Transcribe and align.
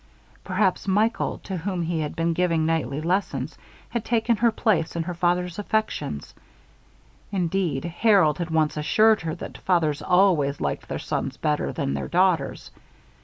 Perhaps 0.43 0.87
Michael, 0.87 1.37
to 1.43 1.57
whom 1.57 1.83
he 1.83 1.99
had 1.99 2.15
been 2.15 2.33
giving 2.33 2.65
nightly 2.65 3.01
lessons, 3.01 3.55
had 3.89 4.03
taken 4.03 4.37
her 4.37 4.51
place 4.51 4.95
in 4.95 5.03
her 5.03 5.13
father's 5.13 5.59
affections. 5.59 6.33
Indeed, 7.31 7.85
Harold 7.85 8.39
had 8.39 8.49
once 8.49 8.77
assured 8.77 9.21
her 9.21 9.35
that 9.35 9.59
fathers 9.59 10.01
always 10.01 10.59
liked 10.59 10.87
their 10.87 10.97
sons 10.97 11.37
better 11.37 11.71
than 11.71 11.93
their 11.93 12.07
daughters. 12.07 12.71